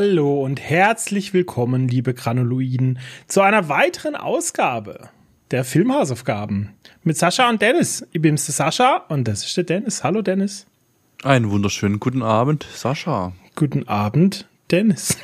[0.00, 5.08] Hallo und herzlich willkommen, liebe Granuloiden, zu einer weiteren Ausgabe
[5.50, 6.72] der Filmhausaufgaben
[7.02, 8.06] mit Sascha und Dennis.
[8.12, 10.04] Ich bin's der Sascha und das ist der Dennis.
[10.04, 10.66] Hallo Dennis.
[11.24, 13.32] Einen wunderschönen guten Abend, Sascha.
[13.56, 15.18] Guten Abend, Dennis.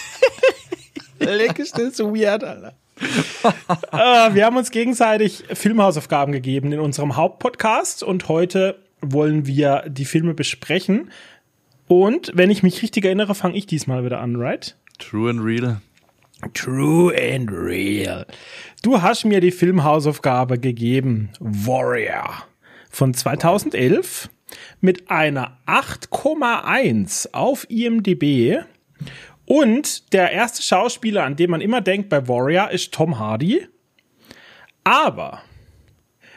[1.20, 2.74] Leck ist das so weird, Alter.
[3.00, 10.06] äh, wir haben uns gegenseitig Filmhausaufgaben gegeben in unserem Hauptpodcast und heute wollen wir die
[10.06, 11.12] Filme besprechen.
[11.90, 14.76] Und wenn ich mich richtig erinnere, fange ich diesmal wieder an, right?
[15.00, 15.80] True and real.
[16.54, 18.26] True and real.
[18.84, 22.44] Du hast mir die Filmhausaufgabe gegeben, Warrior
[22.90, 24.30] von 2011
[24.80, 28.62] mit einer 8,1 auf IMDb.
[29.44, 33.66] Und der erste Schauspieler, an den man immer denkt bei Warrior, ist Tom Hardy.
[34.84, 35.42] Aber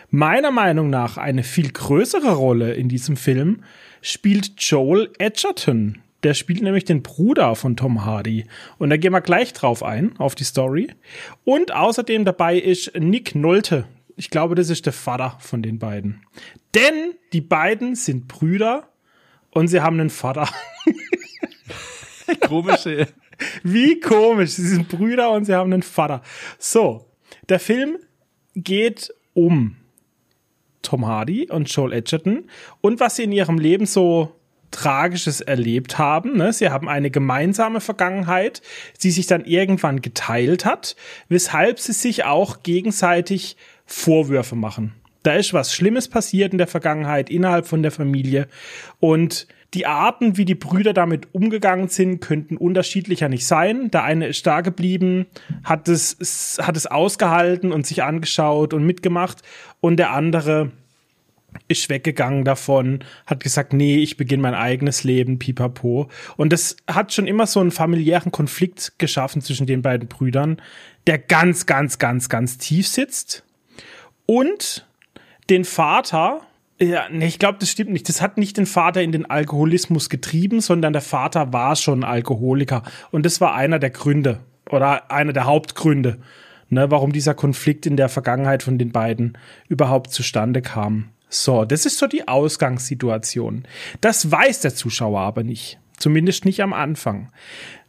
[0.10, 3.62] meiner Meinung nach eine viel größere Rolle in diesem Film
[4.04, 6.00] spielt Joel Edgerton.
[6.22, 8.46] Der spielt nämlich den Bruder von Tom Hardy.
[8.78, 10.92] Und da gehen wir gleich drauf ein, auf die Story.
[11.44, 13.86] Und außerdem dabei ist Nick Nolte.
[14.16, 16.22] Ich glaube, das ist der Vater von den beiden.
[16.76, 18.88] Denn die beiden sind Brüder
[19.50, 20.48] und sie haben einen Vater.
[22.48, 23.08] Komisch, ey.
[23.64, 24.52] Wie komisch.
[24.52, 26.22] Sie sind Brüder und sie haben einen Vater.
[26.60, 27.10] So,
[27.50, 27.98] der Film
[28.56, 29.78] geht um
[30.84, 32.50] Tom Hardy und Joel Edgerton
[32.82, 34.36] und was sie in ihrem Leben so
[34.74, 36.36] Tragisches erlebt haben.
[36.36, 36.52] Ne?
[36.52, 38.62] Sie haben eine gemeinsame Vergangenheit,
[39.04, 40.96] die sich dann irgendwann geteilt hat,
[41.30, 44.94] weshalb sie sich auch gegenseitig Vorwürfe machen.
[45.22, 48.48] Da ist was Schlimmes passiert in der Vergangenheit innerhalb von der Familie
[49.00, 53.90] und die Arten, wie die Brüder damit umgegangen sind, könnten unterschiedlicher nicht sein.
[53.92, 55.26] Der eine ist da geblieben,
[55.64, 59.42] hat es, hat es ausgehalten und sich angeschaut und mitgemacht.
[59.82, 60.72] Und der andere
[61.68, 66.10] ist weggegangen davon, hat gesagt, nee, ich beginne mein eigenes Leben, pipapo.
[66.38, 70.62] Und das hat schon immer so einen familiären Konflikt geschaffen zwischen den beiden Brüdern,
[71.08, 73.44] der ganz, ganz, ganz, ganz tief sitzt.
[74.26, 74.88] Und
[75.50, 76.42] den Vater,
[76.84, 78.08] ja, nee, ich glaube, das stimmt nicht.
[78.10, 82.84] Das hat nicht den Vater in den Alkoholismus getrieben, sondern der Vater war schon Alkoholiker.
[83.12, 84.40] Und das war einer der Gründe
[84.70, 86.20] oder einer der Hauptgründe,
[86.70, 91.10] ne, warum dieser Konflikt in der Vergangenheit von den beiden überhaupt zustande kam.
[91.30, 93.64] So, das ist so die Ausgangssituation.
[94.02, 95.80] Das weiß der Zuschauer aber nicht.
[95.98, 97.32] Zumindest nicht am Anfang.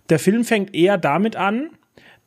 [0.08, 1.70] Der Film fängt eher damit an,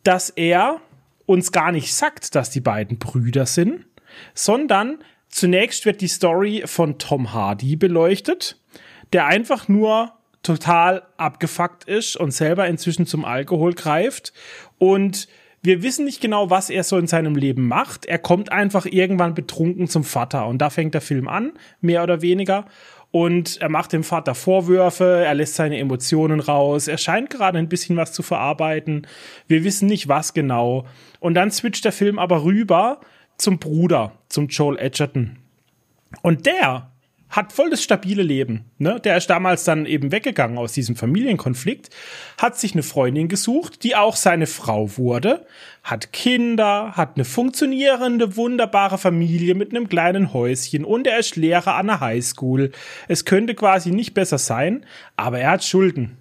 [0.03, 0.79] dass er
[1.25, 3.85] uns gar nicht sagt, dass die beiden Brüder sind,
[4.33, 8.59] sondern Zunächst wird die Story von Tom Hardy beleuchtet,
[9.13, 14.33] der einfach nur total abgefuckt ist und selber inzwischen zum Alkohol greift
[14.77, 15.27] und
[15.63, 18.05] wir wissen nicht genau, was er so in seinem Leben macht.
[18.05, 21.51] Er kommt einfach irgendwann betrunken zum Vater und da fängt der Film an,
[21.81, 22.65] mehr oder weniger.
[23.11, 27.69] Und er macht dem Vater Vorwürfe, er lässt seine Emotionen raus, er scheint gerade ein
[27.69, 29.07] bisschen was zu verarbeiten.
[29.47, 30.85] Wir wissen nicht, was genau.
[31.19, 32.99] Und dann switcht der Film aber rüber
[33.37, 35.37] zum Bruder, zum Joel Edgerton.
[36.21, 36.91] Und der
[37.29, 38.65] hat voll das stabile Leben.
[38.77, 38.99] Ne?
[39.03, 41.89] Der ist damals dann eben weggegangen aus diesem Familienkonflikt,
[42.37, 45.45] hat sich eine Freundin gesucht, die auch seine Frau wurde,
[45.83, 51.75] hat Kinder, hat eine funktionierende, wunderbare Familie mit einem kleinen Häuschen und er ist Lehrer
[51.75, 52.71] an der Highschool.
[53.07, 54.85] Es könnte quasi nicht besser sein,
[55.17, 56.17] aber er hat Schulden.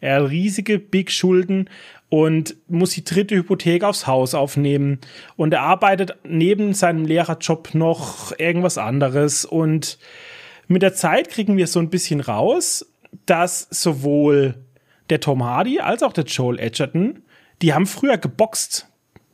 [0.00, 1.70] Er hat riesige Big Schulden
[2.12, 4.98] und muss die dritte Hypothek aufs Haus aufnehmen.
[5.36, 9.46] Und er arbeitet neben seinem Lehrerjob noch irgendwas anderes.
[9.46, 9.96] Und
[10.68, 12.84] mit der Zeit kriegen wir so ein bisschen raus,
[13.24, 14.56] dass sowohl
[15.08, 17.22] der Tom Hardy als auch der Joel Edgerton,
[17.62, 18.88] die haben früher geboxt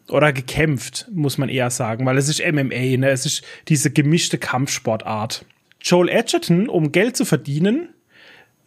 [0.09, 3.11] oder gekämpft, muss man eher sagen, weil es ist MMA, ne?
[3.11, 5.45] es ist diese gemischte Kampfsportart.
[5.81, 7.89] Joel Edgerton, um Geld zu verdienen,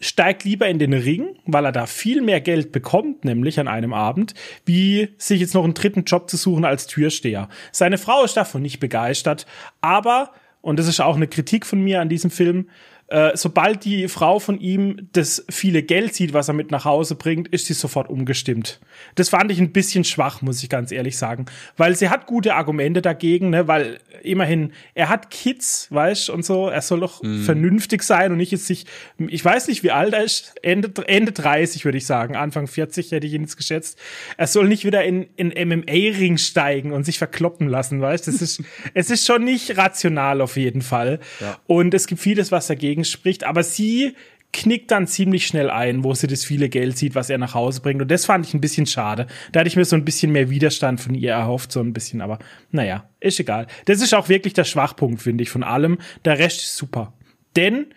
[0.02, 3.94] steigt lieber in den Ring, weil er da viel mehr Geld bekommt, nämlich an einem
[3.94, 4.34] Abend,
[4.66, 7.48] wie sich jetzt noch einen dritten Job zu suchen als Türsteher.
[7.72, 9.46] Seine Frau ist davon nicht begeistert,
[9.80, 10.32] aber,
[10.62, 12.68] und das ist auch eine Kritik von mir an diesem Film,
[13.12, 17.16] äh, sobald die Frau von ihm das viele Geld sieht, was er mit nach Hause
[17.16, 18.80] bringt, ist sie sofort umgestimmt.
[19.16, 22.56] Das fand ich ein bisschen schwach, muss ich ganz ehrlich sagen, weil sie hat gute
[22.56, 27.44] Argumente dagegen, ne, weil immerhin er hat Kids, weißt und so, er soll doch mhm.
[27.44, 28.86] vernünftig sein und nicht jetzt sich,
[29.18, 33.12] ich weiß nicht, wie alt er ist, Ende Ende 30 würde ich sagen, Anfang 40
[33.12, 34.00] hätte ich ihn jetzt geschätzt.
[34.38, 38.26] Er soll nicht wieder in in MMA Ring steigen und sich verkloppen lassen, weißt?
[38.30, 38.64] Das ist
[38.94, 41.20] es ist schon nicht rational auf jeden Fall.
[41.42, 41.60] Ja.
[41.68, 44.16] Und es gibt vieles, was dagegen dagegen spricht, aber sie
[44.54, 47.82] knickt dann ziemlich schnell ein, wo sie das viele Geld sieht, was er nach Hause
[47.82, 48.02] bringt.
[48.02, 49.28] Und das fand ich ein bisschen schade.
[49.52, 52.22] Da hatte ich mir so ein bisschen mehr Widerstand von ihr erhofft, so ein bisschen,
[52.22, 52.38] aber
[52.70, 53.68] naja, ist egal.
[53.86, 56.00] Das ist auch wirklich der Schwachpunkt, finde ich, von allem.
[56.26, 57.14] Der Rest ist super.
[57.56, 57.94] Denn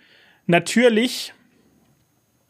[0.46, 1.32] natürlich,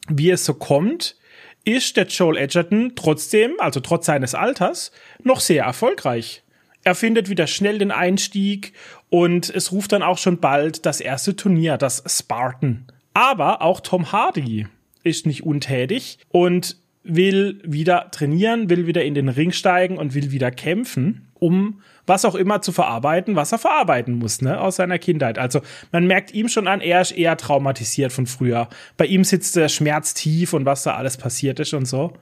[0.08, 1.16] wie es so kommt,
[1.64, 4.92] ist der Joel Edgerton trotzdem, also trotz seines Alters,
[5.22, 6.43] noch sehr erfolgreich.
[6.84, 8.74] Er findet wieder schnell den Einstieg
[9.08, 12.86] und es ruft dann auch schon bald das erste Turnier, das Spartan.
[13.14, 14.66] Aber auch Tom Hardy
[15.02, 20.30] ist nicht untätig und will wieder trainieren, will wieder in den Ring steigen und will
[20.30, 24.98] wieder kämpfen, um was auch immer zu verarbeiten, was er verarbeiten muss, ne, aus seiner
[24.98, 25.38] Kindheit.
[25.38, 25.60] Also
[25.92, 28.68] man merkt ihm schon an, er ist eher traumatisiert von früher.
[28.96, 32.14] Bei ihm sitzt der Schmerz tief und was da alles passiert ist und so.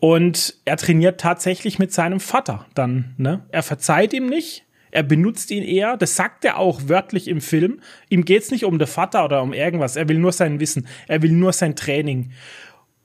[0.00, 3.44] Und er trainiert tatsächlich mit seinem Vater dann, ne?
[3.50, 7.80] Er verzeiht ihm nicht, er benutzt ihn eher, das sagt er auch wörtlich im Film.
[8.08, 11.22] Ihm geht's nicht um den Vater oder um irgendwas, er will nur sein Wissen, er
[11.22, 12.30] will nur sein Training.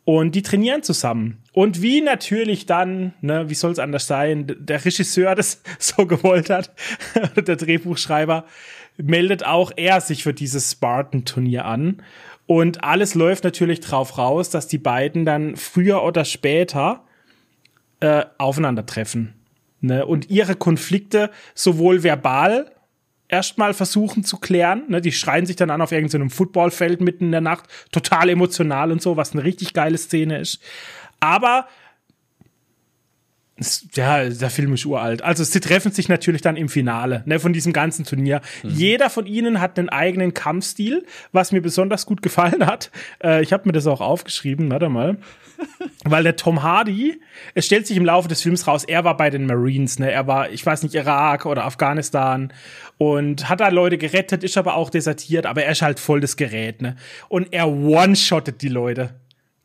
[0.05, 1.37] Und die trainieren zusammen.
[1.53, 6.49] Und wie natürlich dann, ne, wie soll es anders sein, der Regisseur das so gewollt
[6.49, 6.71] hat,
[7.47, 8.45] der Drehbuchschreiber,
[8.97, 12.03] meldet auch er sich für dieses Spartan-Turnier an.
[12.53, 17.03] Und alles läuft natürlich drauf raus, dass die beiden dann früher oder später
[17.99, 19.33] äh, aufeinandertreffen.
[19.81, 20.05] Ne?
[20.05, 22.71] Und ihre Konflikte sowohl verbal
[23.27, 24.83] erstmal versuchen zu klären.
[24.87, 25.01] Ne?
[25.01, 29.01] Die schreien sich dann an auf irgendeinem Footballfeld mitten in der Nacht, total emotional und
[29.01, 30.61] so, was eine richtig geile Szene ist.
[31.19, 31.65] Aber
[33.93, 35.21] ja, der Film ist uralt.
[35.21, 38.41] Also sie treffen sich natürlich dann im Finale ne, von diesem ganzen Turnier.
[38.63, 38.69] Mhm.
[38.71, 42.89] Jeder von ihnen hat einen eigenen Kampfstil, was mir besonders gut gefallen hat.
[43.23, 45.17] Äh, ich habe mir das auch aufgeschrieben, warte mal.
[46.03, 47.21] Weil der Tom Hardy,
[47.53, 50.11] es stellt sich im Laufe des Films raus, er war bei den Marines, ne?
[50.11, 52.51] Er war, ich weiß nicht, Irak oder Afghanistan
[52.97, 56.37] und hat da Leute gerettet, ist aber auch desertiert, aber er ist halt voll das
[56.37, 56.95] Gerät, ne?
[57.29, 59.13] Und er one-shottet die Leute.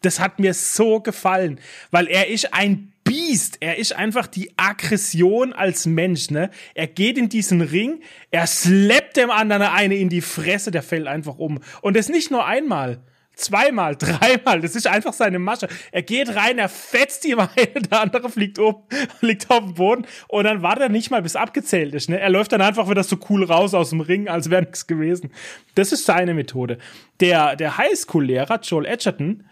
[0.02, 1.58] Das hat mir so gefallen,
[1.90, 3.59] weil er ist ein Biest.
[3.61, 6.51] Er ist einfach die Aggression als Mensch, ne?
[6.75, 11.07] Er geht in diesen Ring, er slappt dem anderen eine in die Fresse, der fällt
[11.07, 11.61] einfach um.
[11.83, 13.01] Und das nicht nur einmal.
[13.35, 15.69] Zweimal, dreimal, das ist einfach seine Masche.
[15.93, 18.83] Er geht rein, er fetzt ihm ein, der andere fliegt um,
[19.21, 22.11] liegt auf dem Boden und dann wartet er nicht mal, bis abgezählt ist.
[22.11, 22.19] Ne?
[22.19, 25.31] Er läuft dann einfach wieder so cool raus aus dem Ring, als wäre nichts gewesen.
[25.77, 26.79] Das ist seine Methode.
[27.21, 29.45] Der, der Highschool-Lehrer, Joel Edgerton,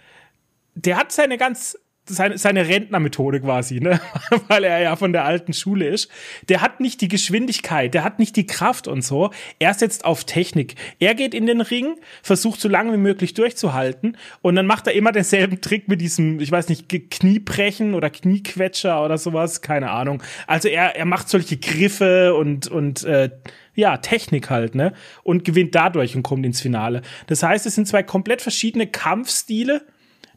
[0.75, 4.01] der hat seine ganz seine, seine Rentnermethode quasi, ne?
[4.49, 6.11] weil er ja von der alten Schule ist.
[6.49, 9.31] Der hat nicht die Geschwindigkeit, der hat nicht die Kraft und so.
[9.59, 10.75] Er setzt auf Technik.
[10.99, 14.95] Er geht in den Ring, versucht so lange wie möglich durchzuhalten und dann macht er
[14.95, 20.23] immer denselben Trick mit diesem, ich weiß nicht, Kniebrechen oder Kniequetscher oder sowas, keine Ahnung.
[20.47, 23.31] Also er, er macht solche Griffe und, und äh,
[23.75, 24.95] ja, Technik halt, ne?
[25.23, 27.03] Und gewinnt dadurch und kommt ins Finale.
[27.27, 29.83] Das heißt, es sind zwei komplett verschiedene Kampfstile,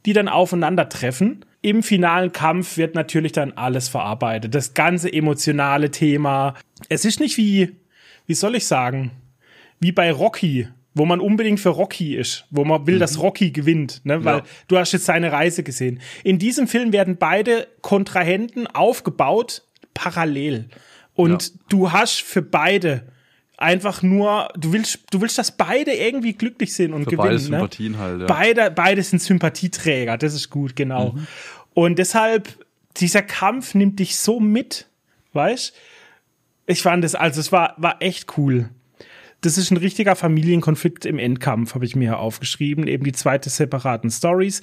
[0.06, 4.56] die dann aufeinandertreffen im finalen Kampf wird natürlich dann alles verarbeitet.
[4.56, 6.56] Das ganze emotionale Thema.
[6.88, 7.76] Es ist nicht wie,
[8.28, 9.12] wie soll ich sagen,
[9.80, 13.00] wie bei Rocky, wo man unbedingt für Rocky ist, wo man will, mhm.
[13.00, 14.24] dass Rocky gewinnt, ne?
[14.24, 14.44] weil ja.
[14.68, 16.00] du hast jetzt seine Reise gesehen.
[16.24, 19.64] In diesem Film werden beide Kontrahenten aufgebaut
[19.94, 20.70] parallel.
[21.14, 21.60] Und ja.
[21.70, 23.08] du hast für beide
[23.60, 27.28] einfach nur, du willst, du willst, dass beide irgendwie glücklich sind und Für gewinnen.
[27.28, 27.40] Beide ne?
[27.40, 27.98] Sympathien ne?
[27.98, 28.28] halt, ja.
[28.28, 31.12] Beide, beide sind Sympathieträger, das ist gut, genau.
[31.12, 31.28] Mhm.
[31.74, 32.66] Und deshalb,
[32.98, 34.88] dieser Kampf nimmt dich so mit,
[35.34, 35.74] weißt?
[36.66, 38.70] Ich fand es, also es war, war echt cool
[39.42, 42.88] das ist ein richtiger Familienkonflikt im Endkampf, habe ich mir aufgeschrieben.
[42.88, 44.62] Eben die zweite separaten Stories.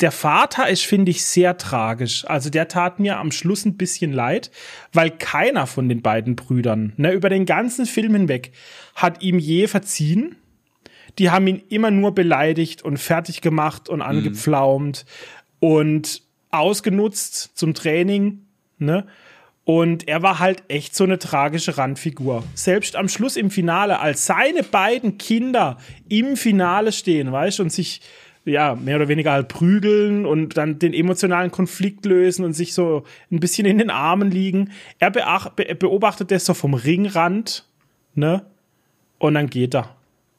[0.00, 2.26] Der Vater ist, finde ich, sehr tragisch.
[2.26, 4.50] Also der tat mir am Schluss ein bisschen leid,
[4.92, 8.52] weil keiner von den beiden Brüdern, ne, über den ganzen Film hinweg,
[8.94, 10.36] hat ihm je verziehen.
[11.18, 14.06] Die haben ihn immer nur beleidigt und fertig gemacht und mhm.
[14.06, 15.06] angepflaumt
[15.60, 15.68] mhm.
[15.68, 18.42] und ausgenutzt zum Training,
[18.78, 19.06] ne?
[19.70, 22.42] Und er war halt echt so eine tragische Randfigur.
[22.54, 25.76] Selbst am Schluss im Finale, als seine beiden Kinder
[26.08, 28.00] im Finale stehen, weißt du, und sich
[28.46, 33.04] ja, mehr oder weniger halt prügeln und dann den emotionalen Konflikt lösen und sich so
[33.30, 34.70] ein bisschen in den Armen liegen.
[35.00, 37.66] Er beobachtet das so vom Ringrand,
[38.14, 38.46] ne?
[39.18, 39.94] Und dann geht er.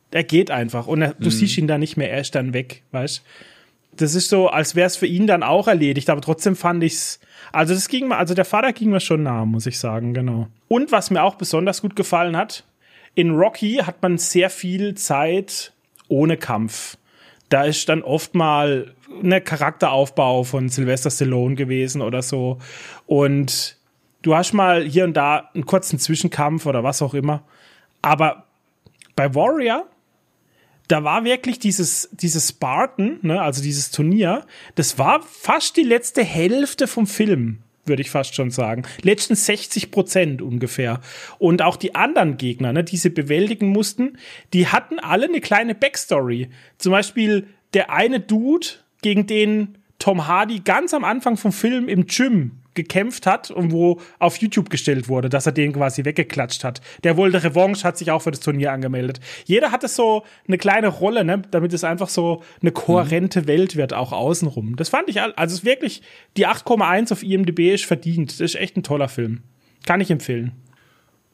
[0.10, 1.34] Er geht einfach und er, du mhm.
[1.34, 3.24] siehst ihn da nicht mehr, er ist dann weg, weißt
[4.02, 7.20] Das ist so, als wäre es für ihn dann auch erledigt, aber trotzdem fand ich's
[7.52, 10.48] also das ging mir, also der Vater ging mir schon nah, muss ich sagen, genau.
[10.68, 12.64] Und was mir auch besonders gut gefallen hat,
[13.16, 15.74] in Rocky hat man sehr viel Zeit
[16.08, 16.98] ohne Kampf.
[17.50, 22.60] Da ist dann oft mal ein Charakteraufbau von Sylvester Stallone gewesen oder so.
[23.08, 23.78] Und
[24.22, 27.42] du hast mal hier und da einen kurzen Zwischenkampf oder was auch immer.
[28.04, 28.46] Aber
[29.16, 29.86] bei Warrior
[30.90, 36.24] da war wirklich dieses, dieses Spartan, ne, also dieses Turnier, das war fast die letzte
[36.24, 38.84] Hälfte vom Film, würde ich fast schon sagen.
[39.02, 41.00] Letzten 60 Prozent ungefähr.
[41.38, 44.18] Und auch die anderen Gegner, ne, die sie bewältigen mussten,
[44.52, 46.50] die hatten alle eine kleine Backstory.
[46.78, 48.68] Zum Beispiel der eine Dude,
[49.02, 54.00] gegen den Tom Hardy ganz am Anfang vom Film im Gym gekämpft hat und wo
[54.20, 56.82] auf YouTube gestellt wurde, dass er den quasi weggeklatscht hat.
[57.04, 59.20] Der wollte Revanche, hat sich auch für das Turnier angemeldet.
[59.46, 63.48] Jeder hatte so eine kleine Rolle, ne, damit es einfach so eine kohärente mhm.
[63.48, 64.76] Welt wird, auch außenrum.
[64.76, 66.02] Das fand ich, also es ist wirklich,
[66.38, 68.32] die 8,1 auf IMDb ist verdient.
[68.32, 69.44] Das ist echt ein toller Film.
[69.86, 70.52] Kann ich empfehlen.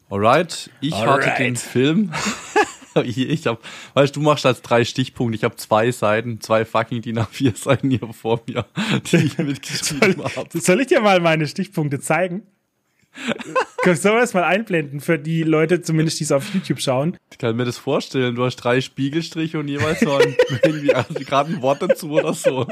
[0.10, 1.26] Alright, ich Alright.
[1.26, 2.12] hatte den Film
[3.04, 3.60] ich habe,
[3.94, 5.36] weißt du, du machst als drei Stichpunkte.
[5.36, 8.66] Ich habe zwei Seiten, zwei fucking DIN A4 Seiten hier vor mir,
[9.12, 10.60] die ich mitgeschrieben habe.
[10.60, 12.44] Soll ich dir mal meine Stichpunkte zeigen?
[13.84, 17.18] Sollen wir das mal einblenden für die Leute, zumindest die es auf YouTube schauen?
[17.32, 18.36] Ich kann mir das vorstellen.
[18.36, 22.68] Du hast drei Spiegelstriche und jeweils so ein, irgendwie gerade ein Wort dazu oder so.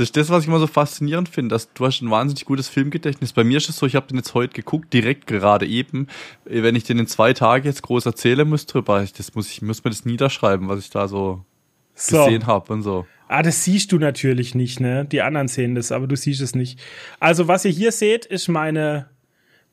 [0.00, 2.70] Das ist das, was ich immer so faszinierend finde, dass du hast ein wahnsinnig gutes
[2.70, 3.34] Filmgedächtnis.
[3.34, 6.06] Bei mir ist es so, ich habe den jetzt heute geguckt, direkt gerade eben.
[6.46, 9.90] Wenn ich den in zwei Tagen jetzt groß erzählen müsste, das muss ich muss mir
[9.90, 11.44] das niederschreiben, was ich da so,
[11.94, 12.24] so.
[12.24, 13.04] gesehen habe und so.
[13.28, 15.04] Ah, das siehst du natürlich nicht, ne?
[15.04, 16.80] Die anderen sehen das, aber du siehst es nicht.
[17.18, 19.10] Also, was ihr hier seht, ist meine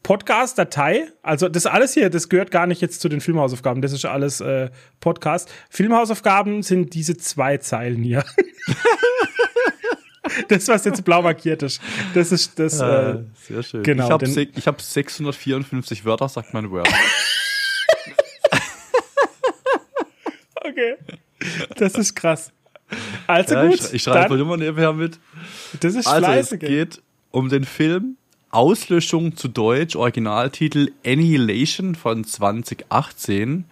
[0.04, 1.08] Podcast-Datei.
[1.22, 3.82] Also, das alles hier, das gehört gar nicht jetzt zu den Filmhausaufgaben.
[3.82, 5.50] Das ist alles äh, Podcast.
[5.70, 8.26] Filmhausaufgaben sind diese zwei Zeilen hier.
[10.48, 11.82] das, was jetzt blau markiert ist.
[12.14, 12.80] Das ist das.
[12.82, 13.84] Ah, äh, sehr schön.
[13.84, 14.26] Genau, ich habe
[14.66, 16.88] hab 654 Wörter, sagt mein Word.
[20.64, 20.96] okay.
[21.76, 22.52] Das ist krass.
[23.28, 23.80] Also ja, gut.
[23.80, 25.20] Ich, ich schreibe immer nebenher mit.
[25.80, 28.18] Das ist also, es geht um den Film
[28.50, 33.66] Auslöschung zu Deutsch, Originaltitel Annihilation von 2018.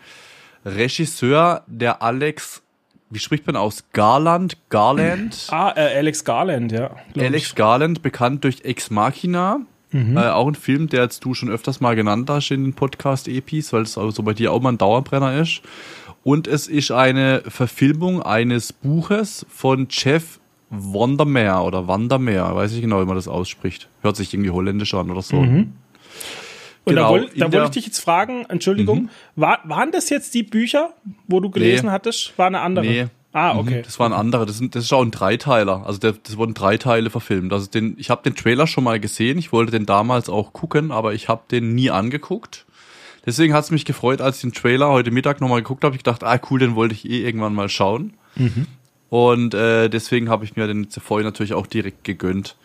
[0.65, 2.63] Regisseur der Alex
[3.09, 3.83] wie spricht man aus?
[3.93, 4.57] Garland?
[4.69, 5.47] Garland?
[5.50, 6.91] Ah, äh, Alex Garland, ja.
[7.17, 7.55] Alex ich.
[7.55, 9.62] Garland, bekannt durch Ex Machina.
[9.91, 10.17] Mhm.
[10.17, 13.71] Äh, auch ein Film, der jetzt du schon öfters mal genannt hast in den Podcast-Epis,
[13.71, 15.62] weil es so bei dir auch mal ein Dauerbrenner ist.
[16.24, 23.00] Und es ist eine Verfilmung eines Buches von Jeff Wandermeer oder Wandermeer, weiß ich genau,
[23.01, 23.88] wie man das ausspricht.
[24.01, 25.38] Hört sich irgendwie holländisch an oder so.
[25.38, 25.74] Mhm.
[26.86, 29.10] Und genau, da, wollte da wollte ich dich jetzt fragen, Entschuldigung, mhm.
[29.36, 30.94] war, waren das jetzt die Bücher,
[31.27, 31.92] wo du gelesen nee.
[31.92, 32.38] hattest?
[32.38, 32.86] War eine andere?
[32.86, 33.06] Nee.
[33.34, 33.60] Ah, mhm.
[33.60, 33.82] okay.
[33.84, 34.46] Das war ein anderer.
[34.46, 35.84] Das, das ist auch ein Dreiteiler.
[35.86, 37.51] Also der, das wurden drei Teile verfilmt.
[37.51, 39.38] Also den, ich habe den Trailer schon mal gesehen.
[39.38, 42.65] Ich wollte den damals auch gucken, aber ich habe den nie angeguckt.
[43.25, 45.96] Deswegen hat es mich gefreut, als ich den Trailer heute Mittag nochmal geguckt habe.
[45.96, 48.13] Ich dachte, ah cool, den wollte ich eh irgendwann mal schauen.
[48.36, 48.68] Mhm.
[49.10, 52.56] Und äh, deswegen habe ich mir den vorhin natürlich auch direkt gegönnt.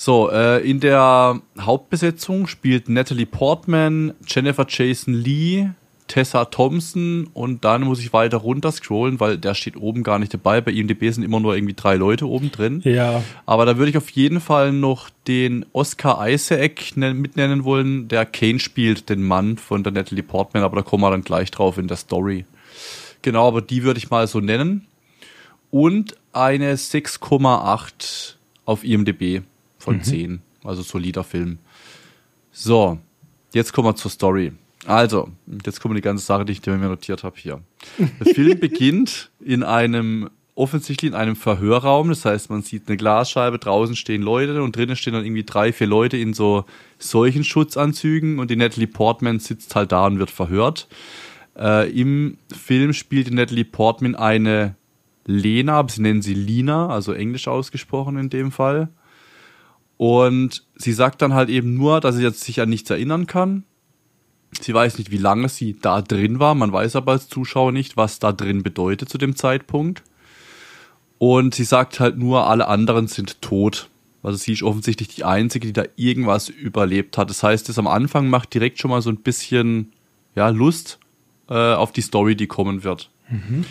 [0.00, 5.70] So, äh, in der Hauptbesetzung spielt Natalie Portman, Jennifer Jason Lee,
[6.06, 10.32] Tessa Thompson und dann muss ich weiter runter scrollen, weil der steht oben gar nicht
[10.32, 10.60] dabei.
[10.60, 12.80] Bei IMDb sind immer nur irgendwie drei Leute oben drin.
[12.84, 13.24] Ja.
[13.44, 18.60] Aber da würde ich auf jeden Fall noch den Oscar Isaac mitnennen wollen, der Kane
[18.60, 21.88] spielt, den Mann von der Natalie Portman, aber da kommen wir dann gleich drauf in
[21.88, 22.44] der Story.
[23.22, 24.86] Genau, aber die würde ich mal so nennen.
[25.72, 29.42] Und eine 6,8 auf IMDb
[29.88, 30.02] von mhm.
[30.02, 30.42] 10.
[30.64, 31.58] Also solider Film.
[32.52, 32.98] So,
[33.54, 34.52] jetzt kommen wir zur Story.
[34.86, 35.30] Also,
[35.64, 37.60] jetzt kommen die ganze Sache, die ich mir notiert habe hier.
[37.98, 42.10] Der Film beginnt in einem, offensichtlich in einem Verhörraum.
[42.10, 45.72] Das heißt, man sieht eine Glasscheibe, draußen stehen Leute und drinnen stehen dann irgendwie drei,
[45.72, 46.64] vier Leute in so
[46.98, 50.88] solchen Schutzanzügen und die Natalie Portman sitzt halt da und wird verhört.
[51.56, 54.74] Äh, Im Film spielt die Natalie Portman eine
[55.24, 58.88] Lena, sie nennen sie Lina, also englisch ausgesprochen in dem Fall.
[59.98, 63.64] Und sie sagt dann halt eben nur, dass sie jetzt sich an nichts erinnern kann.
[64.60, 66.54] Sie weiß nicht, wie lange sie da drin war.
[66.54, 70.02] Man weiß aber als Zuschauer nicht, was da drin bedeutet zu dem Zeitpunkt.
[71.18, 73.90] Und sie sagt halt nur, alle anderen sind tot.
[74.22, 77.28] Also sie ist offensichtlich die Einzige, die da irgendwas überlebt hat.
[77.28, 79.92] Das heißt, das am Anfang macht direkt schon mal so ein bisschen
[80.36, 80.98] ja, Lust
[81.50, 83.10] äh, auf die Story, die kommen wird.
[83.28, 83.64] Mhm.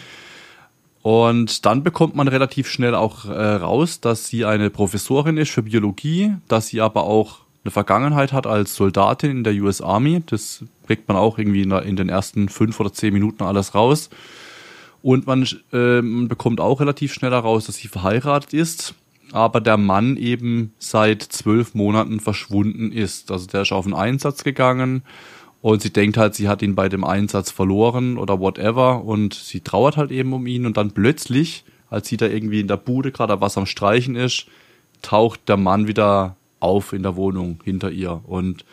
[1.08, 5.64] Und dann bekommt man relativ schnell auch äh, raus, dass sie eine Professorin ist für
[5.64, 10.22] Biologie, dass sie aber auch eine Vergangenheit hat als Soldatin in der US Army.
[10.26, 14.10] Das kriegt man auch irgendwie in, in den ersten fünf oder zehn Minuten alles raus.
[15.02, 18.94] Und man, äh, bekommt auch relativ schnell heraus, dass sie verheiratet ist,
[19.32, 23.32] aber der Mann eben seit zwölf Monaten verschwunden ist.
[23.32, 25.04] Also der ist auf einen Einsatz gegangen
[25.62, 29.62] und sie denkt halt, sie hat ihn bei dem Einsatz verloren oder whatever und sie
[29.62, 33.12] trauert halt eben um ihn und dann plötzlich, als sie da irgendwie in der Bude
[33.12, 34.46] gerade was am Streichen ist,
[35.02, 38.66] taucht der Mann wieder auf in der Wohnung hinter ihr und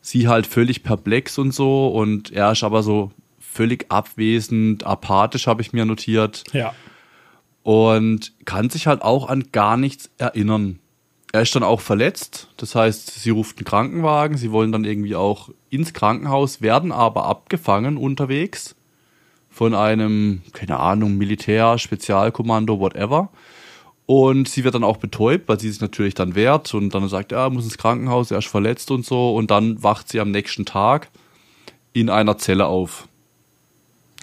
[0.00, 5.62] sie halt völlig perplex und so und er ist aber so völlig abwesend, apathisch habe
[5.62, 6.44] ich mir notiert.
[6.52, 6.74] Ja.
[7.62, 10.78] Und kann sich halt auch an gar nichts erinnern
[11.32, 12.48] er ist dann auch verletzt.
[12.56, 14.38] Das heißt, sie ruft einen Krankenwagen.
[14.38, 18.74] Sie wollen dann irgendwie auch ins Krankenhaus, werden aber abgefangen unterwegs
[19.50, 23.30] von einem, keine Ahnung, Militär, Spezialkommando, whatever.
[24.04, 27.32] Und sie wird dann auch betäubt, weil sie sich natürlich dann wehrt und dann sagt,
[27.32, 29.34] ja, muss ins Krankenhaus, er ist verletzt und so.
[29.34, 31.08] Und dann wacht sie am nächsten Tag
[31.92, 33.08] in einer Zelle auf.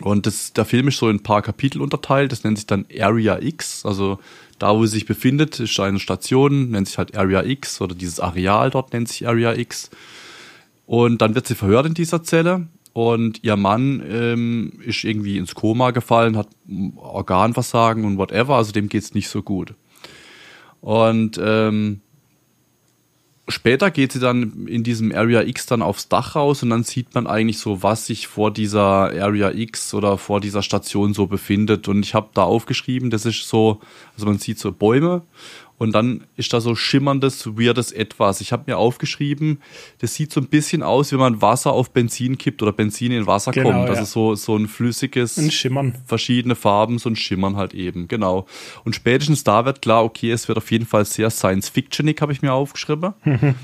[0.01, 2.31] Und das, der Film ist so in ein paar Kapitel unterteilt.
[2.31, 3.85] Das nennt sich dann Area X.
[3.85, 4.19] Also
[4.63, 8.21] da, wo sie sich befindet, ist eine Station, nennt sich halt Area X oder dieses
[8.21, 9.89] Areal dort nennt sich Area X.
[10.85, 15.53] Und dann wird sie verhört in dieser Zelle und ihr Mann ähm, ist irgendwie ins
[15.53, 16.47] Koma gefallen, hat
[16.95, 19.73] Organversagen und whatever, also dem geht's nicht so gut.
[20.79, 21.99] Und ähm,
[23.47, 27.13] später geht sie dann in diesem Area X dann aufs Dach raus und dann sieht
[27.13, 31.87] man eigentlich so, was sich vor dieser Area X oder vor dieser Station so befindet.
[31.87, 33.81] Und ich habe da aufgeschrieben, das ist so,
[34.13, 35.23] also man sieht so Bäume
[35.83, 38.39] und dann ist da so schimmerndes, weirdes Etwas.
[38.39, 39.59] Ich habe mir aufgeschrieben,
[39.99, 43.27] das sieht so ein bisschen aus, wie man Wasser auf Benzin kippt oder Benzin in
[43.27, 43.89] Wasser genau, kommt.
[43.89, 44.05] Also ja.
[44.05, 45.93] so, so ein flüssiges, ein Schimmern.
[46.05, 48.45] verschiedene Farben, so ein Schimmern halt eben, genau.
[48.85, 52.41] Und spätestens da wird klar, okay, es wird auf jeden Fall sehr Science-Fictionig, habe ich
[52.41, 53.13] mir aufgeschrieben.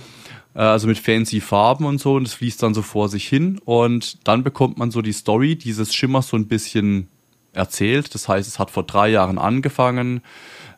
[0.56, 3.62] Äh, also mit fancy Farben und so und es fließt dann so vor sich hin
[3.66, 7.08] und dann bekommt man so die Story dieses Schimmers so ein bisschen
[7.54, 8.16] erzählt.
[8.16, 10.22] Das heißt, es hat vor drei Jahren angefangen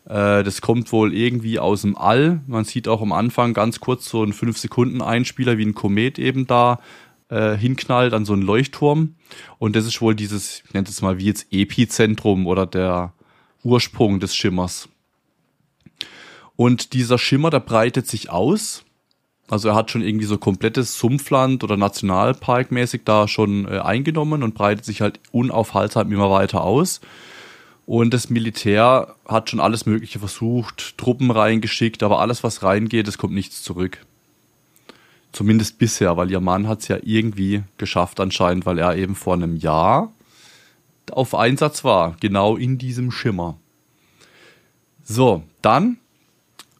[0.05, 2.41] das kommt wohl irgendwie aus dem All.
[2.47, 6.79] Man sieht auch am Anfang ganz kurz so einen 5-Sekunden-Einspieler, wie ein Komet eben da
[7.29, 9.15] äh, hinknallt an so einen Leuchtturm.
[9.57, 13.13] Und das ist wohl dieses, ich nenne es mal wie jetzt Epizentrum oder der
[13.63, 14.89] Ursprung des Schimmers.
[16.55, 18.83] Und dieser Schimmer, der breitet sich aus.
[19.49, 24.55] Also er hat schon irgendwie so komplettes Sumpfland oder Nationalparkmäßig da schon äh, eingenommen und
[24.55, 27.01] breitet sich halt unaufhaltsam immer weiter aus.
[27.85, 33.17] Und das Militär hat schon alles Mögliche versucht, Truppen reingeschickt, aber alles, was reingeht, es
[33.17, 34.05] kommt nichts zurück.
[35.31, 39.33] Zumindest bisher, weil ihr Mann hat es ja irgendwie geschafft anscheinend, weil er eben vor
[39.33, 40.11] einem Jahr
[41.09, 43.57] auf Einsatz war, genau in diesem Schimmer.
[45.03, 45.97] So, dann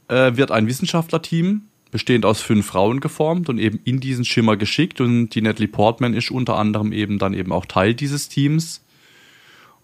[0.07, 5.01] äh, wird ein Wissenschaftlerteam bestehend aus fünf Frauen geformt und eben in diesen Schimmer geschickt
[5.01, 8.81] und die Natalie Portman ist unter anderem eben dann eben auch Teil dieses Teams.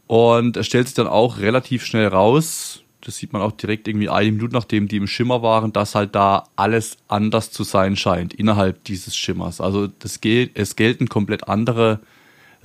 [0.07, 4.09] Und es stellt sich dann auch relativ schnell raus, das sieht man auch direkt irgendwie
[4.09, 8.33] eine Minute nachdem die im Schimmer waren, dass halt da alles anders zu sein scheint
[8.33, 9.61] innerhalb dieses Schimmers.
[9.61, 12.01] Also das gilt, es gelten komplett andere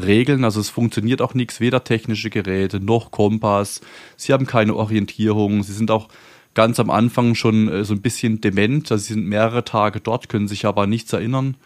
[0.00, 3.82] Regeln, also es funktioniert auch nichts, weder technische Geräte noch Kompass.
[4.16, 6.08] Sie haben keine Orientierung, sie sind auch
[6.54, 10.28] ganz am Anfang schon äh, so ein bisschen dement, also sie sind mehrere Tage dort,
[10.28, 11.56] können sich aber nichts erinnern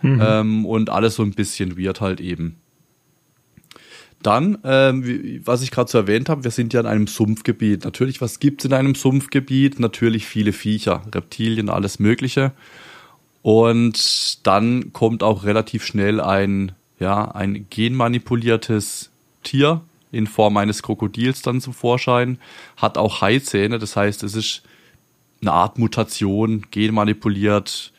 [0.00, 0.22] mhm.
[0.24, 2.61] ähm, und alles so ein bisschen weird halt eben.
[4.22, 7.84] Dann, ähm, wie, was ich gerade so erwähnt habe, wir sind ja in einem Sumpfgebiet.
[7.84, 9.80] Natürlich, was gibt's in einem Sumpfgebiet?
[9.80, 12.52] Natürlich viele Viecher, Reptilien, alles Mögliche.
[13.42, 19.10] Und dann kommt auch relativ schnell ein, ja, ein genmanipuliertes
[19.42, 19.82] Tier
[20.12, 22.38] in Form eines Krokodils dann zum Vorschein,
[22.76, 24.62] hat auch Haizähne, das heißt, es ist
[25.40, 27.92] eine Art Mutation, genmanipuliert,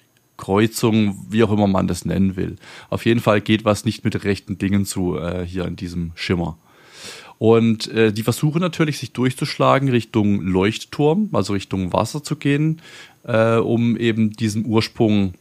[0.44, 2.58] Kreuzung, wie auch immer man das nennen will.
[2.90, 6.58] Auf jeden Fall geht was nicht mit rechten Dingen zu äh, hier in diesem Schimmer.
[7.38, 12.82] Und äh, die versuchen natürlich, sich durchzuschlagen Richtung Leuchtturm, also Richtung Wasser zu gehen,
[13.24, 15.34] äh, um eben diesem Ursprung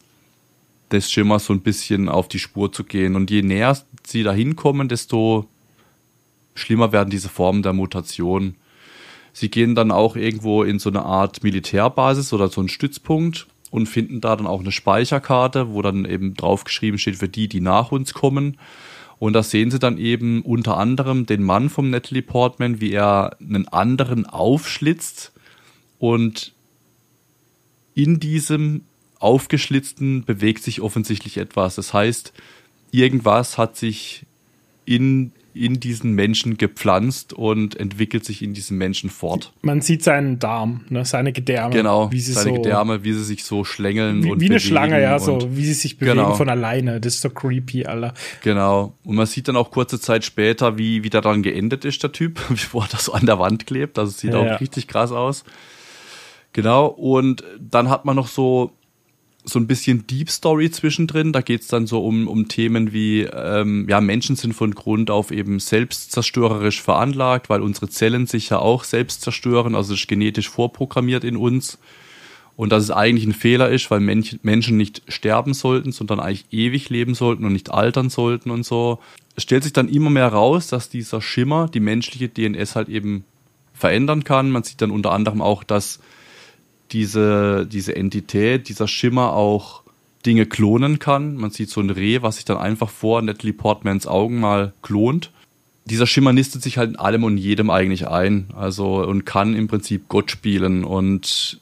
[0.93, 3.17] des Schimmers so ein bisschen auf die Spur zu gehen.
[3.17, 5.49] Und je näher sie dahin kommen, desto
[6.55, 8.55] schlimmer werden diese Formen der Mutation.
[9.33, 13.87] Sie gehen dann auch irgendwo in so eine Art Militärbasis oder so einen Stützpunkt und
[13.87, 17.91] finden da dann auch eine Speicherkarte, wo dann eben draufgeschrieben steht für die, die nach
[17.91, 18.59] uns kommen.
[19.19, 23.37] Und da sehen sie dann eben unter anderem den Mann vom Natalie Portman, wie er
[23.41, 25.33] einen anderen aufschlitzt
[25.99, 26.53] und
[27.95, 28.83] in diesem
[29.21, 31.77] aufgeschlitzten bewegt sich offensichtlich etwas.
[31.77, 32.35] Das heißt,
[32.91, 34.27] irgendwas hat sich
[34.85, 39.53] in in diesen Menschen gepflanzt und entwickelt sich in diesem Menschen fort.
[39.63, 41.75] Man sieht seinen Darm, ne, seine Gedärme.
[41.75, 44.61] Genau, wie sie seine so, Gedärme, wie sie sich so schlängeln wie, und Wie eine
[44.61, 46.35] Schlange, ja, so wie sie sich bewegen genau.
[46.35, 47.01] von alleine.
[47.01, 48.15] Das ist so creepy, Alter.
[48.43, 48.95] Genau.
[49.05, 52.13] Und man sieht dann auch kurze Zeit später, wie, wie der dann geendet ist, der
[52.13, 52.41] Typ,
[52.73, 53.99] wo er das so an der Wand klebt.
[53.99, 54.57] Also sieht ja, auch ja.
[54.57, 55.45] richtig krass aus.
[56.53, 56.87] Genau.
[56.87, 58.73] Und dann hat man noch so
[59.45, 61.33] so ein bisschen Deep Story zwischendrin.
[61.33, 65.31] Da geht's dann so um, um Themen wie, ähm, ja, Menschen sind von Grund auf
[65.31, 71.25] eben selbstzerstörerisch veranlagt, weil unsere Zellen sich ja auch selbst zerstören, also ist genetisch vorprogrammiert
[71.25, 71.79] in uns.
[72.55, 76.45] Und dass es eigentlich ein Fehler ist, weil Mensch, Menschen nicht sterben sollten, sondern eigentlich
[76.51, 79.01] ewig leben sollten und nicht altern sollten und so.
[79.35, 83.25] Es stellt sich dann immer mehr raus, dass dieser Schimmer die menschliche DNS halt eben
[83.73, 84.51] verändern kann.
[84.51, 85.99] Man sieht dann unter anderem auch, dass
[86.93, 89.83] diese, diese Entität, dieser Schimmer auch
[90.25, 91.37] Dinge klonen kann.
[91.37, 95.31] Man sieht so ein Reh, was sich dann einfach vor Natalie Portmans Augen mal klont.
[95.85, 98.49] dieser Schimmer nistet sich halt in allem und jedem eigentlich ein.
[98.55, 101.61] Also und kann im Prinzip Gott spielen und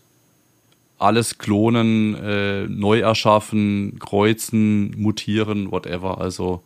[0.98, 6.20] alles klonen, äh, neu erschaffen, kreuzen, mutieren, whatever.
[6.20, 6.62] Also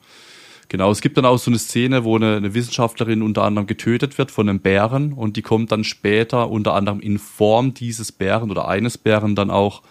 [0.68, 4.18] genau, es gibt dann auch so eine Szene, wo eine, eine Wissenschaftlerin unter anderem getötet
[4.18, 8.50] wird von einem Bären und die kommt dann später unter anderem in Form dieses Bären
[8.50, 9.82] oder eines Bären dann auch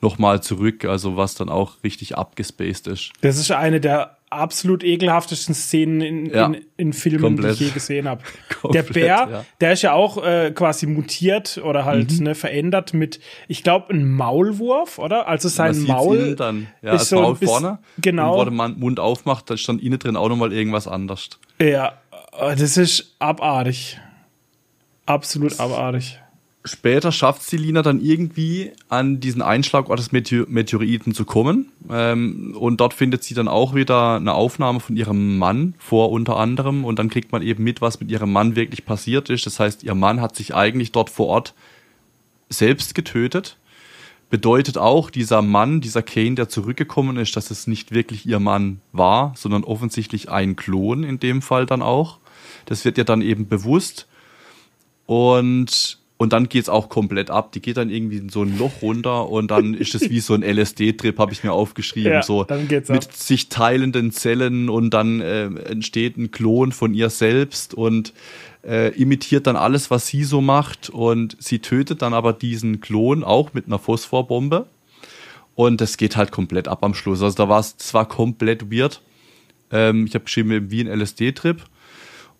[0.00, 3.12] nochmal zurück, also was dann auch richtig abgespaced ist.
[3.22, 6.46] Das ist eine der absolut ekelhaftesten Szenen in, Ja.
[6.46, 7.58] in, in Filmen, Komplett.
[7.60, 8.22] die ich je gesehen habe.
[8.72, 9.44] Der Bär, ja.
[9.60, 12.24] der ist ja auch äh, quasi mutiert oder halt Mhm.
[12.24, 15.28] ne, verändert mit, ich glaube, einem Maulwurf, oder?
[15.28, 17.78] Also sein Man Maul dann, ja, ist das so Maul vorne.
[17.98, 18.32] genau.
[18.32, 21.28] Und wo der Mann Mund aufmacht, dann innen drin auch nochmal irgendwas anders.
[21.60, 21.92] Ja,
[22.38, 23.98] äh, das ist abartig.
[25.06, 26.18] Absolut abartig.
[26.66, 31.70] Später schafft es die Lina dann irgendwie an diesen Einschlagort des Meteor Meteoriten zu kommen.
[31.88, 36.36] Ähm, und dort findet sie dann auch wieder eine Aufnahme von ihrem Mann vor unter
[36.36, 36.84] anderem.
[36.84, 39.46] Und dann kriegt man eben mit, was mit ihrem Mann wirklich passiert ist.
[39.46, 41.54] Das heißt, ihr Mann hat sich eigentlich dort vor Ort
[42.48, 43.56] selbst getötet.
[44.28, 48.80] Bedeutet auch, dieser Mann, dieser Kane, der zurückgekommen ist, dass es nicht wirklich ihr Mann
[48.90, 52.18] war, sondern offensichtlich ein Klon in dem Fall dann auch.
[52.64, 54.08] Das wird ihr dann eben bewusst.
[55.06, 57.52] Und, und dann geht's auch komplett ab.
[57.52, 60.32] Die geht dann irgendwie in so ein Loch runter und dann ist es wie so
[60.34, 62.12] ein LSD-Trip, habe ich mir aufgeschrieben.
[62.12, 63.12] Ja, so dann geht's mit ab.
[63.12, 68.14] sich teilenden Zellen und dann äh, entsteht ein Klon von ihr selbst und
[68.66, 70.88] äh, imitiert dann alles, was sie so macht.
[70.88, 74.66] Und sie tötet dann aber diesen Klon auch mit einer Phosphorbombe.
[75.54, 77.22] Und das geht halt komplett ab am Schluss.
[77.22, 79.02] Also da war es, das war komplett weird.
[79.70, 81.62] Ähm, ich habe geschrieben, wie ein LSD-Trip.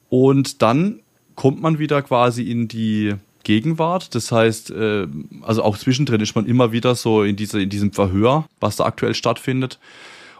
[0.08, 1.00] Und dann
[1.34, 3.14] kommt man wieder quasi in die
[3.46, 4.14] Gegenwart.
[4.16, 5.06] Das heißt, äh,
[5.42, 8.84] also auch zwischendrin ist man immer wieder so in, diese, in diesem Verhör, was da
[8.84, 9.78] aktuell stattfindet.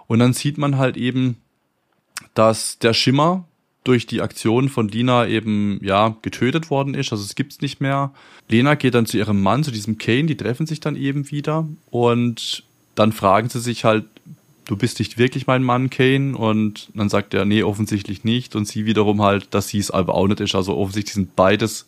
[0.09, 1.37] Und dann sieht man halt eben,
[2.35, 3.45] dass der Schimmer
[3.85, 7.13] durch die Aktion von Lina eben ja getötet worden ist.
[7.13, 8.13] Also es gibt's nicht mehr.
[8.49, 11.69] Lena geht dann zu ihrem Mann, zu diesem Kane, die treffen sich dann eben wieder
[11.91, 12.65] und
[12.97, 14.07] dann fragen sie sich halt,
[14.65, 16.37] du bist nicht wirklich mein Mann, Kane?
[16.37, 18.57] Und dann sagt er, nee, offensichtlich nicht.
[18.57, 20.57] Und sie wiederum halt, dass sie es aber auch nicht ist.
[20.57, 21.87] Also offensichtlich sind beides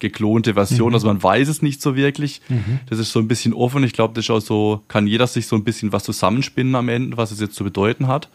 [0.00, 0.94] geklonte Versionen.
[0.94, 2.40] Also man weiß es nicht so wirklich.
[2.88, 3.84] Das ist so ein bisschen offen.
[3.84, 6.88] Ich glaube, das ist auch so, kann jeder sich so ein bisschen was zusammenspinnen am
[6.88, 8.28] Ende, was es jetzt zu bedeuten hat.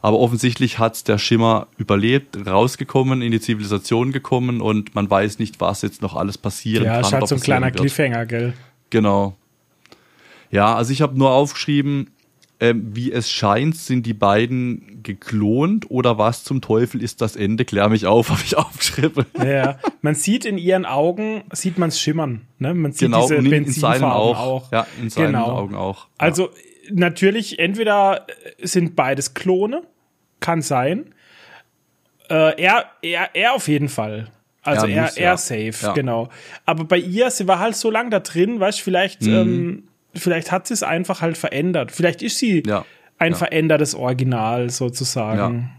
[0.00, 5.60] Aber offensichtlich hat der Schimmer überlebt, rausgekommen, in die Zivilisation gekommen und man weiß nicht,
[5.60, 7.00] was jetzt noch alles passieren Ja, kann.
[7.02, 7.76] ist halt oder so ein kleiner wird.
[7.76, 8.52] Cliffhanger, gell?
[8.90, 9.36] Genau.
[10.50, 12.10] Ja, also ich habe nur aufgeschrieben,
[12.62, 17.64] ähm, wie es scheint, sind die beiden geklont oder was zum Teufel ist das Ende?
[17.64, 19.26] Klär mich auf, habe ich aufgeschrieben.
[19.44, 22.42] Ja, man sieht in ihren Augen, sieht man es schimmern.
[22.58, 22.72] Ne?
[22.72, 24.38] Man sieht genau, diese in, in seinen auch.
[24.38, 24.72] auch.
[24.72, 25.46] Ja, in seinen Genau.
[25.46, 26.06] Augen auch.
[26.18, 26.50] Also
[26.90, 28.26] natürlich, entweder
[28.62, 29.82] sind beides Klone,
[30.40, 31.14] kann sein.
[32.30, 34.28] Äh, er, er, er auf jeden Fall.
[34.62, 35.36] Also Er er, muss, er ja.
[35.36, 35.92] safe, Ja.
[35.92, 36.28] genau.
[36.64, 39.32] Aber bei ihr, sie war halt so lang da drin, weißt du, vielleicht, Mhm.
[39.34, 39.82] ähm,
[40.14, 41.92] vielleicht hat sie es einfach halt verändert.
[41.92, 42.84] Vielleicht ist sie Ja.
[43.18, 43.38] ein Ja.
[43.38, 45.70] verändertes Original sozusagen.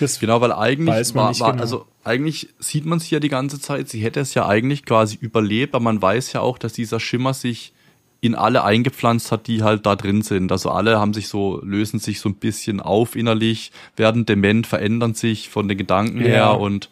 [0.00, 1.62] Das, Genau, weil eigentlich war, war genau.
[1.62, 5.18] also eigentlich sieht man es ja die ganze Zeit, sie hätte es ja eigentlich quasi
[5.20, 7.72] überlebt, aber man weiß ja auch, dass dieser Schimmer sich
[8.20, 10.50] in alle eingepflanzt hat, die halt da drin sind.
[10.50, 15.14] Also alle haben sich so, lösen sich so ein bisschen auf innerlich, werden dement, verändern
[15.14, 16.26] sich von den Gedanken Ja.
[16.26, 16.88] her und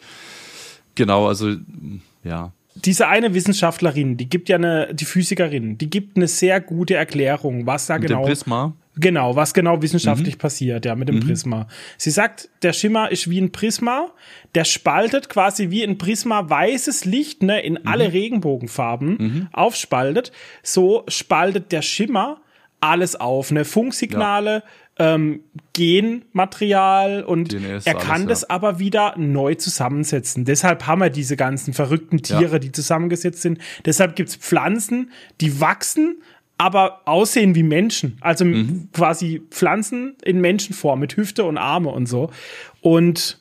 [0.95, 1.53] genau, also
[2.23, 2.51] ja.
[2.85, 7.65] Diese eine Wissenschaftlerin, die gibt ja eine, die Physikerin, die gibt eine sehr gute Erklärung,
[7.65, 8.73] was da Mit genau, dem Prisma.
[8.95, 10.39] genau, was genau wissenschaftlich Mhm.
[10.39, 11.67] passiert, ja, mit dem Prisma.
[11.97, 14.07] Sie sagt, der Schimmer ist wie ein Prisma,
[14.55, 17.79] der spaltet quasi wie ein Prisma weißes Licht, ne, in Mhm.
[17.85, 20.31] alle Regenbogenfarben aufspaltet.
[20.63, 22.41] So spaltet der Schimmer
[22.79, 24.63] alles auf, ne, Funksignale,
[24.99, 25.41] ähm,
[25.73, 28.27] Genmaterial und DNA ist er alles, kann ja.
[28.27, 30.45] das aber wieder neu zusammensetzen.
[30.45, 32.59] Deshalb haben wir diese ganzen verrückten Tiere, Ja.
[32.59, 33.59] die zusammengesetzt sind.
[33.85, 36.21] Deshalb gibt's Pflanzen, die wachsen,
[36.57, 38.17] aber aussehen wie Menschen.
[38.21, 38.89] Also Mhm.
[38.91, 42.31] quasi Pflanzen in Menschenform mit Hüfte und Arme und so.
[42.81, 43.39] Und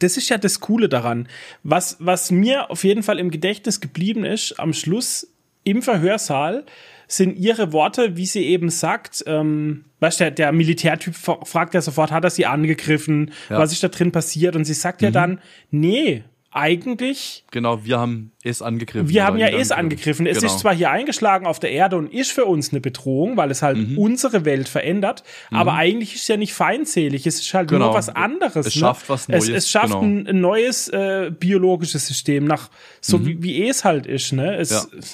[0.00, 1.28] das ist ja das Coole daran.
[1.62, 5.28] Was, was mir auf jeden Fall im Gedächtnis geblieben ist, am Schluss
[5.64, 6.64] im Verhörsaal,
[7.08, 11.74] sind ihre Worte, wie sie eben sagt, ähm, weißt du, der, der Militärtyp fra- fragt
[11.74, 13.56] ja sofort, hat er sie angegriffen, Ja.
[13.56, 13.62] Mhm.
[13.62, 14.54] was ist da drin passiert?
[14.54, 15.40] Und sie sagt ja dann,
[15.70, 19.08] nee, eigentlich, Genau, wir haben es angegriffen.
[19.08, 20.26] wir haben ja es angegriffen.
[20.26, 20.52] Es Genau.
[20.52, 23.62] ist zwar hier eingeschlagen auf der Erde und ist für uns eine Bedrohung, weil es
[23.62, 23.98] halt Mhm.
[23.98, 27.86] unsere Welt verändert, aber eigentlich ist es ja nicht feindselig, es ist halt Genau.
[27.86, 28.66] nur was anderes.
[28.66, 28.80] Es ne?
[28.80, 30.02] schafft was Es, Neues, es schafft genau.
[30.02, 34.32] ein, neues äh, biologisches System, nach so wie, wie es halt ist.
[34.32, 34.56] Ne?
[34.56, 34.98] Es, Mhm.
[35.00, 35.06] Ja.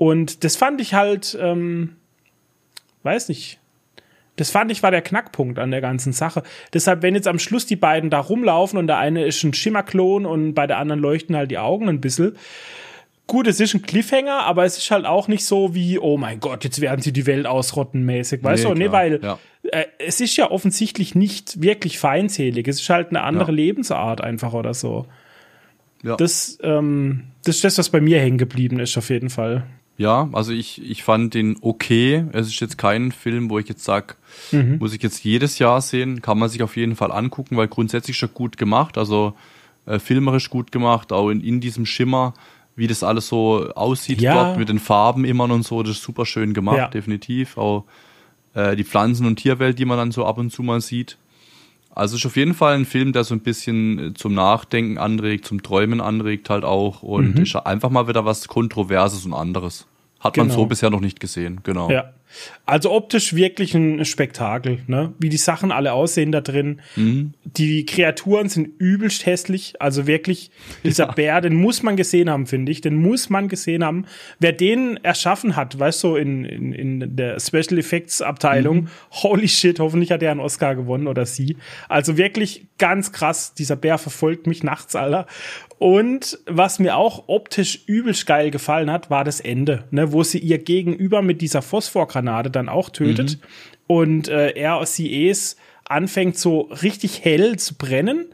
[0.00, 1.96] Und das fand ich halt, ähm,
[3.02, 3.58] weiß nicht,
[4.36, 6.42] Das fand ich war der Knackpunkt an der ganzen Sache.
[6.72, 10.24] Deshalb, wenn jetzt am Schluss die beiden da rumlaufen und der eine ist ein Schimmerklon
[10.24, 12.36] und bei der anderen leuchten halt die Augen ein bisschen.
[13.26, 16.40] Gut, es ist ein Cliffhanger, aber es ist halt auch nicht so wie, oh mein
[16.40, 18.42] Gott, jetzt werden sie die Welt ausrotten mäßig.
[18.42, 18.74] Weißt Nee, du?
[18.76, 19.38] Nee, klar, weil ja.
[19.72, 22.66] äh, es ist ja offensichtlich nicht wirklich feindselig.
[22.66, 23.56] Es ist halt eine andere Ja.
[23.56, 25.04] Lebensart einfach oder so.
[26.02, 26.16] Ja.
[26.16, 29.66] Das, ähm, das ist das, was bei mir hängen geblieben ist, auf jeden Fall.
[30.00, 32.24] Ja, also ich, ich fand den okay.
[32.32, 34.16] Es ist jetzt kein Film, wo ich jetzt sag,
[34.50, 34.78] Mhm.
[34.78, 36.22] muss ich jetzt jedes Jahr sehen.
[36.22, 38.96] Kann man sich auf jeden Fall angucken, weil grundsätzlich schon gut gemacht.
[38.96, 39.34] Also
[39.86, 42.32] äh, filmerisch gut gemacht, auch in, in diesem Schimmer,
[42.76, 44.32] wie das alles so aussieht Ja.
[44.44, 45.82] dort mit den Farben immer und so.
[45.82, 46.88] Das ist super schön gemacht, Ja.
[46.88, 47.58] definitiv.
[47.58, 47.84] Auch
[48.54, 51.18] äh, die Pflanzen- und Tierwelt, die man dann so ab und zu mal sieht.
[51.92, 55.44] Also ist auf jeden Fall ein Film, der so ein bisschen äh, zum Nachdenken anregt,
[55.44, 57.42] zum Träumen anregt halt auch und Mhm.
[57.42, 59.86] ist einfach mal wieder was Kontroverses und anderes.
[60.20, 60.60] Hat man Genau.
[60.60, 61.90] so bisher noch nicht gesehen, genau.
[61.90, 62.12] Ja.
[62.66, 65.12] Also optisch wirklich ein Spektakel, ne?
[65.18, 66.80] Wie die Sachen alle aussehen da drin.
[66.96, 67.32] Mhm.
[67.44, 69.74] Die Kreaturen sind übelst hässlich.
[69.80, 70.50] Also wirklich,
[70.84, 71.12] dieser Ja.
[71.12, 72.80] Bär, den muss man gesehen haben, finde ich.
[72.80, 74.06] Den muss man gesehen haben.
[74.38, 78.88] Wer den erschaffen hat, weißt du, in, in, in der Special Effects Abteilung, Mhm.
[79.22, 81.56] holy shit, hoffentlich hat er einen Oscar gewonnen oder sie.
[81.88, 83.54] Also wirklich ganz krass.
[83.54, 85.26] Dieser Bär verfolgt mich nachts, Alter.
[85.78, 90.38] Und was mir auch optisch übelst geil gefallen hat, war das Ende, ne, wo sie
[90.38, 91.62] ihr Gegenüber mit dieser
[92.20, 93.38] Phosphorgranate dann auch tötet
[93.86, 98.26] und äh, er aus sie es anfängt so richtig hell zu brennen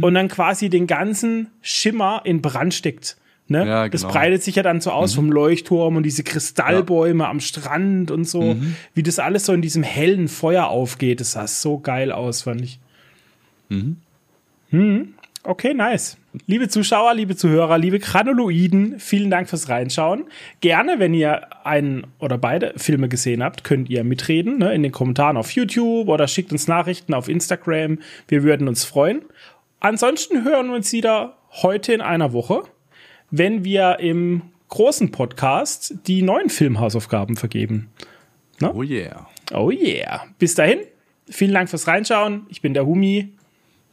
[0.00, 3.18] und dann quasi den ganzen Schimmer in Brand steckt.
[3.46, 3.66] Ne?
[3.66, 4.12] Ja, Das genau.
[4.14, 8.54] breitet sich ja dann so aus vom Leuchtturm und diese Kristallbäume am Strand und so,
[8.54, 8.74] Mhm.
[8.94, 11.20] wie das alles so in diesem hellen Feuer aufgeht.
[11.20, 12.80] Das sah so geil aus, fand ich.
[14.70, 15.14] Hm.
[15.48, 16.16] Okay, nice.
[16.48, 20.24] Liebe Zuschauer, liebe Zuhörer, liebe Granuloiden, vielen Dank fürs Reinschauen.
[20.60, 24.90] Gerne, wenn ihr einen oder beide Filme gesehen habt, könnt ihr mitreden ne, in den
[24.90, 28.00] Kommentaren auf YouTube oder schickt uns Nachrichten auf Instagram.
[28.26, 29.22] Wir würden uns freuen.
[29.78, 32.64] Ansonsten hören wir uns wieder heute in einer Woche,
[33.30, 37.88] wenn wir im großen Podcast die neuen Filmhausaufgaben vergeben.
[38.62, 39.28] Oh yeah.
[39.54, 40.24] Oh yeah.
[40.40, 40.80] Bis dahin,
[41.30, 42.46] vielen Dank fürs Reinschauen.
[42.48, 43.28] Ich bin der Humi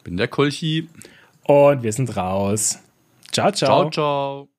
[0.03, 0.87] Bin der Kolchi.
[1.45, 2.79] Und wir sind raus.
[3.31, 3.89] Ciao, ciao.
[3.89, 4.52] Ciao, ciao.